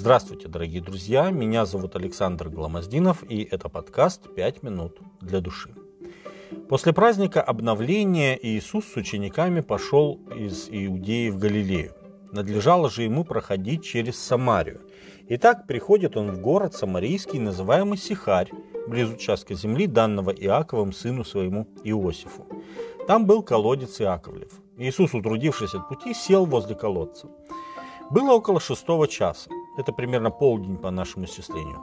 Здравствуйте, 0.00 0.46
дорогие 0.46 0.80
друзья! 0.80 1.28
Меня 1.32 1.66
зовут 1.66 1.96
Александр 1.96 2.50
Гламоздинов, 2.50 3.24
и 3.28 3.42
это 3.42 3.68
подкаст 3.68 4.32
«Пять 4.32 4.62
минут 4.62 4.96
для 5.20 5.40
души». 5.40 5.74
После 6.68 6.92
праздника 6.92 7.42
обновления 7.42 8.38
Иисус 8.40 8.84
с 8.86 8.94
учениками 8.94 9.60
пошел 9.60 10.20
из 10.36 10.68
Иудеи 10.70 11.30
в 11.30 11.38
Галилею. 11.38 11.94
Надлежало 12.30 12.88
же 12.88 13.02
ему 13.02 13.24
проходить 13.24 13.82
через 13.82 14.16
Самарию. 14.20 14.82
Итак, 15.30 15.66
приходит 15.66 16.16
он 16.16 16.30
в 16.30 16.40
город 16.40 16.74
Самарийский, 16.74 17.40
называемый 17.40 17.98
Сихарь, 17.98 18.52
близ 18.86 19.12
участка 19.12 19.54
земли, 19.54 19.88
данного 19.88 20.30
Иаковым 20.30 20.92
сыну 20.92 21.24
своему 21.24 21.66
Иосифу. 21.82 22.46
Там 23.08 23.26
был 23.26 23.42
колодец 23.42 24.00
Иаковлев. 24.00 24.52
Иисус, 24.76 25.12
утрудившись 25.12 25.74
от 25.74 25.88
пути, 25.88 26.14
сел 26.14 26.46
возле 26.46 26.76
колодца. 26.76 27.26
Было 28.10 28.34
около 28.34 28.60
шестого 28.60 29.08
часа. 29.08 29.50
Это 29.78 29.92
примерно 29.92 30.30
полдень 30.30 30.76
по 30.76 30.90
нашему 30.90 31.26
исчислению. 31.26 31.80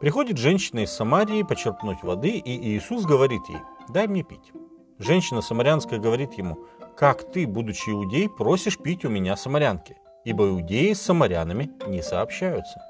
Приходит 0.00 0.36
женщина 0.36 0.80
из 0.80 0.92
Самарии 0.92 1.42
почерпнуть 1.42 2.02
воды, 2.02 2.36
и 2.36 2.76
Иисус 2.76 3.06
говорит 3.06 3.40
ей, 3.48 3.60
дай 3.88 4.06
мне 4.06 4.22
пить. 4.22 4.52
Женщина 4.98 5.40
самарянская 5.40 5.98
говорит 5.98 6.34
ему, 6.34 6.58
как 6.94 7.32
ты, 7.32 7.46
будучи 7.46 7.88
иудей, 7.88 8.28
просишь 8.28 8.76
пить 8.76 9.06
у 9.06 9.08
меня 9.08 9.34
самарянки? 9.36 9.96
Ибо 10.26 10.50
иудеи 10.50 10.92
с 10.92 11.00
самарянами 11.00 11.70
не 11.86 12.02
сообщаются. 12.02 12.82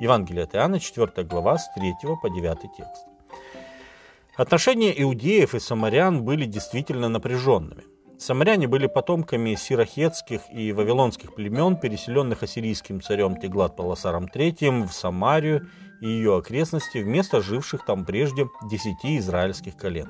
Евангелие 0.00 0.44
от 0.44 0.54
Иоанна, 0.54 0.78
4 0.78 1.26
глава, 1.26 1.58
с 1.58 1.68
3 1.74 1.94
по 2.22 2.30
9 2.30 2.58
текст. 2.76 3.06
Отношения 4.36 4.94
иудеев 5.02 5.56
и 5.56 5.58
самарян 5.58 6.24
были 6.24 6.44
действительно 6.44 7.08
напряженными. 7.08 7.82
Самаряне 8.22 8.68
были 8.68 8.86
потомками 8.86 9.56
сирохетских 9.56 10.42
и 10.52 10.72
вавилонских 10.72 11.34
племен, 11.34 11.76
переселенных 11.76 12.44
ассирийским 12.44 13.02
царем 13.02 13.34
Теглат-Паласаром 13.34 14.28
III 14.32 14.86
в 14.86 14.92
Самарию 14.92 15.68
и 16.00 16.06
ее 16.06 16.36
окрестности, 16.36 16.98
вместо 16.98 17.42
живших 17.42 17.84
там 17.84 18.04
прежде 18.04 18.46
десяти 18.70 19.18
израильских 19.18 19.76
колен. 19.76 20.08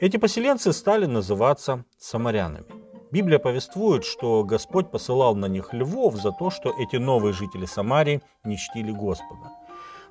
Эти 0.00 0.16
поселенцы 0.16 0.72
стали 0.72 1.04
называться 1.04 1.84
самарянами. 1.98 2.64
Библия 3.10 3.38
повествует, 3.38 4.06
что 4.06 4.42
Господь 4.42 4.90
посылал 4.90 5.36
на 5.36 5.44
них 5.44 5.74
львов 5.74 6.16
за 6.16 6.32
то, 6.32 6.48
что 6.48 6.74
эти 6.78 6.96
новые 6.96 7.34
жители 7.34 7.66
Самарии 7.66 8.22
не 8.44 8.56
чтили 8.56 8.92
Господа. 8.92 9.52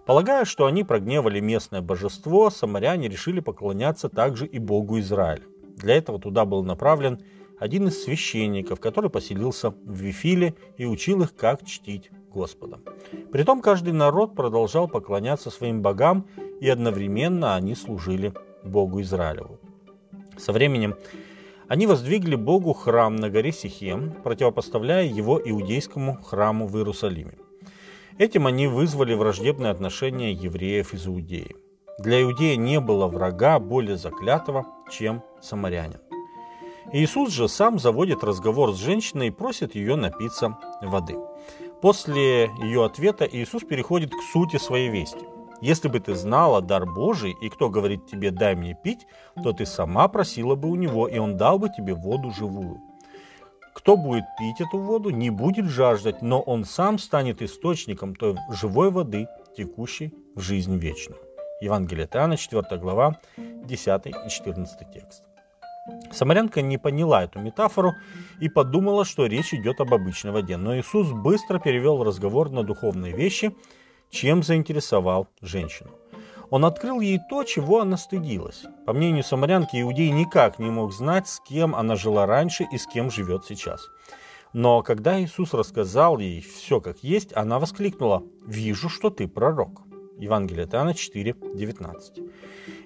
Полагая, 0.06 0.46
что 0.46 0.68
они 0.68 0.84
прогневали 0.84 1.40
местное 1.40 1.82
божество, 1.82 2.52
самаряне 2.52 3.10
решили 3.10 3.40
поклоняться 3.40 4.10
также 4.10 4.46
и 4.46 4.60
Богу 4.60 5.00
Израиля. 5.00 5.42
Для 5.76 5.96
этого 5.96 6.20
туда 6.20 6.46
был 6.46 6.64
направлен 6.64 7.20
один 7.60 7.88
из 7.88 8.04
священников, 8.04 8.80
который 8.80 9.10
поселился 9.10 9.72
в 9.72 9.94
Вифиле 9.94 10.56
и 10.78 10.86
учил 10.86 11.22
их, 11.22 11.36
как 11.36 11.66
чтить 11.66 12.12
Господа. 12.34 12.80
Притом 13.32 13.62
каждый 13.62 13.94
народ 13.94 14.36
продолжал 14.36 14.88
поклоняться 14.88 15.50
своим 15.50 15.82
богам, 15.82 16.28
и 16.60 16.70
одновременно 16.70 17.56
они 17.56 17.76
служили 17.76 18.34
Богу 18.64 19.02
Израилеву. 19.02 19.60
Со 20.38 20.52
временем 20.52 20.96
они 21.68 21.88
воздвигли 21.88 22.36
Богу 22.36 22.74
храм 22.74 23.16
на 23.16 23.30
горе 23.30 23.52
Сихем, 23.52 24.14
противопоставляя 24.24 25.06
его 25.06 25.42
иудейскому 25.44 26.22
храму 26.22 26.68
в 26.68 26.78
Иерусалиме. 26.78 27.38
Этим 28.18 28.48
они 28.48 28.68
вызвали 28.68 29.14
враждебное 29.14 29.72
отношение 29.72 30.32
евреев 30.32 30.94
из 30.94 31.08
Иудеи. 31.08 31.56
Для 32.00 32.22
Иудея 32.22 32.56
не 32.56 32.80
было 32.80 33.08
врага 33.08 33.60
более 33.60 33.98
заклятого, 33.98 34.66
чем 34.92 35.24
самарянин. 35.46 36.00
Иисус 36.92 37.32
же 37.32 37.48
сам 37.48 37.80
заводит 37.80 38.24
разговор 38.24 38.74
с 38.74 38.78
женщиной 38.78 39.28
и 39.28 39.32
просит 39.32 39.76
ее 39.76 39.96
напиться 39.96 40.58
воды. 40.82 41.16
После 41.82 42.46
ее 42.62 42.86
ответа 42.86 43.26
Иисус 43.26 43.64
переходит 43.64 44.12
к 44.12 44.22
сути 44.32 44.58
своей 44.58 44.90
вести. 44.90 45.26
Если 45.62 45.88
бы 45.88 46.00
ты 46.00 46.16
знала 46.16 46.62
дар 46.62 46.86
Божий, 46.86 47.36
и 47.42 47.50
кто 47.50 47.70
говорит 47.70 48.06
тебе 48.08 48.32
«дай 48.32 48.56
мне 48.56 48.78
пить», 48.84 49.08
то 49.44 49.52
ты 49.52 49.66
сама 49.66 50.08
просила 50.08 50.56
бы 50.56 50.70
у 50.70 50.76
него, 50.76 51.08
и 51.08 51.18
он 51.18 51.38
дал 51.38 51.60
бы 51.60 51.70
тебе 51.70 51.94
воду 51.94 52.32
живую. 52.32 52.82
Кто 53.74 53.98
будет 53.98 54.24
пить 54.38 54.62
эту 54.62 54.78
воду, 54.78 55.10
не 55.10 55.30
будет 55.30 55.66
жаждать, 55.66 56.22
но 56.22 56.42
он 56.42 56.66
сам 56.66 56.98
станет 56.98 57.42
источником 57.42 58.16
той 58.16 58.36
живой 58.50 58.92
воды, 58.92 59.28
текущей 59.56 60.14
в 60.36 60.42
жизнь 60.42 60.78
вечную. 60.78 61.20
Евангелие 61.62 62.06
от 62.06 62.16
Иоанна, 62.16 62.38
4 62.38 62.78
глава, 62.78 63.20
10 63.38 64.06
и 64.08 64.30
14 64.30 64.92
текст. 64.92 65.24
Самарянка 66.12 66.62
не 66.62 66.78
поняла 66.78 67.24
эту 67.24 67.40
метафору 67.40 67.94
и 68.40 68.50
подумала, 68.50 69.06
что 69.06 69.26
речь 69.26 69.54
идет 69.54 69.82
об 69.82 69.94
обычной 69.94 70.32
воде. 70.32 70.58
Но 70.58 70.78
Иисус 70.78 71.12
быстро 71.12 71.60
перевел 71.60 72.04
разговор 72.04 72.50
на 72.50 72.64
духовные 72.64 73.14
вещи, 73.14 73.56
чем 74.10 74.44
заинтересовал 74.44 75.28
женщину. 75.42 75.92
Он 76.50 76.66
открыл 76.66 77.00
ей 77.00 77.20
то, 77.30 77.44
чего 77.44 77.82
она 77.82 77.98
стыдилась. 77.98 78.64
По 78.86 78.94
мнению 78.94 79.24
самарянки, 79.24 79.82
иудей 79.82 80.12
никак 80.12 80.60
не 80.60 80.70
мог 80.70 80.94
знать, 80.94 81.28
с 81.28 81.40
кем 81.40 81.76
она 81.76 81.96
жила 81.96 82.26
раньше 82.26 82.68
и 82.72 82.78
с 82.78 82.86
кем 82.88 83.12
живет 83.12 83.46
сейчас. 83.46 83.88
Но 84.54 84.84
когда 84.84 85.22
Иисус 85.22 85.54
рассказал 85.54 86.18
ей 86.20 86.42
все 86.42 86.80
как 86.80 87.04
есть, 87.04 87.36
она 87.36 87.60
воскликнула 87.60 88.24
«Вижу, 88.46 88.90
что 88.90 89.10
ты 89.10 89.28
пророк». 89.28 89.82
Евангелие 90.18 90.64
от 90.64 90.74
Иоанна 90.74 90.94
4, 90.94 91.36
19. 91.56 92.20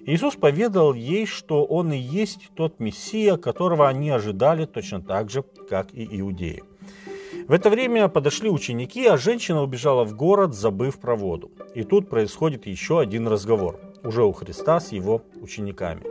Иисус 0.06 0.34
поведал 0.34 0.94
ей, 0.94 1.26
что 1.26 1.64
Он 1.64 1.92
и 1.92 1.98
есть 1.98 2.50
тот 2.54 2.80
Мессия, 2.80 3.36
которого 3.36 3.88
они 3.88 4.10
ожидали 4.10 4.64
точно 4.64 5.02
так 5.02 5.30
же, 5.30 5.44
как 5.68 5.88
и 5.92 6.08
иудеи. 6.20 6.62
В 7.46 7.52
это 7.52 7.68
время 7.68 8.08
подошли 8.08 8.48
ученики, 8.48 9.06
а 9.06 9.16
женщина 9.16 9.62
убежала 9.62 10.04
в 10.04 10.14
город, 10.14 10.54
забыв 10.54 10.98
про 10.98 11.16
воду. 11.16 11.50
И 11.74 11.82
тут 11.82 12.08
происходит 12.08 12.66
еще 12.66 13.00
один 13.00 13.26
разговор, 13.28 13.80
уже 14.02 14.24
у 14.24 14.32
Христа 14.32 14.80
с 14.80 14.92
его 14.92 15.22
учениками. 15.40 16.02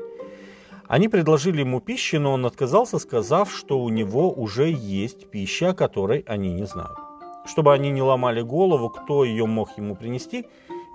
Они 0.87 1.07
предложили 1.07 1.59
ему 1.59 1.81
пищи, 1.81 2.17
но 2.17 2.33
он 2.33 2.45
отказался, 2.45 2.99
сказав, 2.99 3.53
что 3.53 3.79
у 3.79 3.89
него 3.89 4.31
уже 4.31 4.69
есть 4.69 5.29
пища, 5.29 5.73
которой 5.73 6.25
они 6.27 6.51
не 6.51 6.65
знают. 6.65 6.97
Чтобы 7.45 7.73
они 7.73 7.89
не 7.89 8.01
ломали 8.01 8.41
голову, 8.41 8.89
кто 8.89 9.23
ее 9.23 9.45
мог 9.45 9.77
ему 9.77 9.95
принести, 9.95 10.45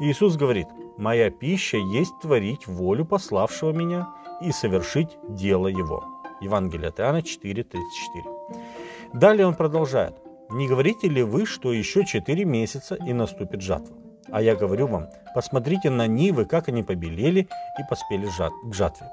Иисус 0.01 0.37
говорит, 0.37 0.67
«Моя 0.97 1.31
пища 1.31 1.77
есть 1.77 2.19
творить 2.21 2.67
волю 2.67 3.05
пославшего 3.05 3.73
меня 3.73 4.09
и 4.41 4.51
совершить 4.51 5.17
дело 5.29 5.69
его». 5.69 6.05
Евангелие 6.41 6.89
от 6.89 7.01
Иоанна 7.01 7.23
4:34. 7.23 7.73
Далее 9.13 9.47
он 9.47 9.55
продолжает, 9.55 10.15
«Не 10.51 10.69
говорите 10.69 11.09
ли 11.09 11.23
вы, 11.23 11.47
что 11.47 11.73
еще 11.73 12.05
четыре 12.05 12.45
месяца 12.45 12.97
и 12.97 13.13
наступит 13.13 13.63
жатва? 13.63 13.97
А 14.31 14.43
я 14.43 14.57
говорю 14.57 14.89
вам, 14.89 15.11
посмотрите 15.35 15.91
на 15.91 16.07
нивы, 16.07 16.45
как 16.45 16.69
они 16.69 16.83
побелели 16.83 17.49
и 17.79 17.83
поспели 17.89 18.27
к 18.27 18.75
жатве. 18.75 19.11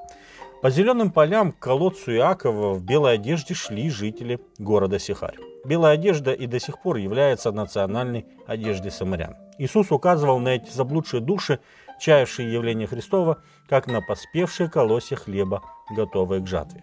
По 0.62 0.70
зеленым 0.70 1.10
полям 1.10 1.52
к 1.52 1.58
колодцу 1.58 2.12
Иакова 2.12 2.74
в 2.74 2.84
белой 2.84 3.14
одежде 3.14 3.54
шли 3.54 3.90
жители 3.90 4.40
города 4.58 4.98
Сихарь. 4.98 5.36
Белая 5.64 5.94
одежда 5.94 6.32
и 6.32 6.46
до 6.46 6.58
сих 6.58 6.80
пор 6.80 6.96
является 6.96 7.52
национальной 7.52 8.26
одеждой 8.46 8.90
самарян. 8.90 9.36
Иисус 9.62 9.92
указывал 9.92 10.40
на 10.40 10.56
эти 10.56 10.70
заблудшие 10.70 11.20
души, 11.20 11.60
чаявшие 12.00 12.52
явление 12.52 12.88
Христова, 12.88 13.42
как 13.68 13.86
на 13.86 14.00
поспевшие 14.00 14.68
колосья 14.68 15.14
хлеба, 15.14 15.62
готовые 15.88 16.42
к 16.42 16.48
жатве. 16.48 16.82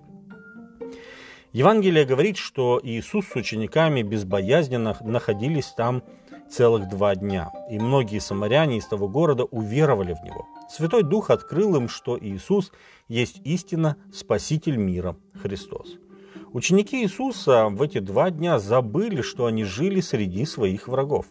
Евангелие 1.51 2.05
говорит, 2.05 2.37
что 2.37 2.79
Иисус 2.81 3.27
с 3.27 3.35
учениками 3.35 4.01
безбоязненно 4.01 4.95
находились 5.01 5.73
там 5.75 6.03
целых 6.49 6.87
два 6.87 7.15
дня, 7.15 7.51
и 7.69 7.77
многие 7.77 8.19
самаряне 8.19 8.77
из 8.77 8.85
того 8.85 9.09
города 9.09 9.43
уверовали 9.43 10.13
в 10.13 10.23
Него. 10.23 10.47
Святой 10.69 11.03
Дух 11.03 11.31
открыл 11.31 11.75
им, 11.75 11.89
что 11.89 12.17
Иисус 12.17 12.71
есть 13.09 13.41
истина 13.43 13.97
Спаситель 14.13 14.77
мира, 14.77 15.17
Христос. 15.33 15.97
Ученики 16.53 17.03
Иисуса 17.03 17.67
в 17.67 17.81
эти 17.81 17.99
два 17.99 18.31
дня 18.31 18.57
забыли, 18.57 19.21
что 19.21 19.47
они 19.47 19.65
жили 19.65 19.99
среди 19.99 20.45
своих 20.45 20.87
врагов. 20.87 21.25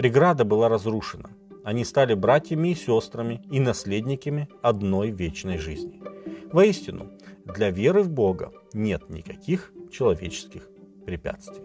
Преграда 0.00 0.46
была 0.46 0.70
разрушена. 0.70 1.28
Они 1.62 1.84
стали 1.84 2.14
братьями 2.14 2.68
и 2.68 2.74
сестрами 2.74 3.42
и 3.52 3.60
наследниками 3.60 4.48
одной 4.62 5.10
вечной 5.10 5.58
жизни. 5.58 6.02
Воистину, 6.50 7.10
для 7.44 7.68
веры 7.68 8.02
в 8.02 8.08
Бога 8.08 8.50
нет 8.72 9.10
никаких 9.10 9.74
человеческих 9.92 10.70
препятствий. 11.04 11.64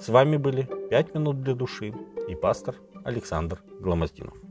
С 0.00 0.08
вами 0.08 0.38
были 0.38 0.66
«Пять 0.88 1.14
минут 1.14 1.42
для 1.42 1.54
души» 1.54 1.92
и 2.26 2.34
пастор 2.34 2.74
Александр 3.04 3.62
Гломоздинов. 3.80 4.47